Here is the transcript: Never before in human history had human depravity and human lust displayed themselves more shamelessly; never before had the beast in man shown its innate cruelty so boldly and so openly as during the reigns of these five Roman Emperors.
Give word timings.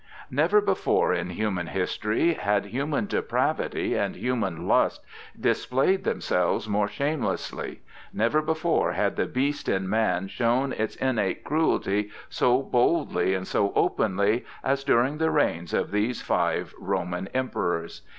Never 0.31 0.61
before 0.61 1.13
in 1.13 1.29
human 1.29 1.67
history 1.67 2.33
had 2.33 2.65
human 2.65 3.05
depravity 3.05 3.93
and 3.93 4.15
human 4.15 4.67
lust 4.67 5.05
displayed 5.39 6.05
themselves 6.05 6.67
more 6.67 6.87
shamelessly; 6.87 7.83
never 8.11 8.41
before 8.41 8.93
had 8.93 9.15
the 9.15 9.27
beast 9.27 9.69
in 9.69 9.87
man 9.87 10.27
shown 10.27 10.73
its 10.73 10.95
innate 10.95 11.43
cruelty 11.43 12.09
so 12.29 12.63
boldly 12.63 13.35
and 13.35 13.47
so 13.47 13.71
openly 13.75 14.43
as 14.63 14.83
during 14.83 15.19
the 15.19 15.29
reigns 15.29 15.71
of 15.71 15.91
these 15.91 16.19
five 16.19 16.73
Roman 16.79 17.27
Emperors. 17.27 18.01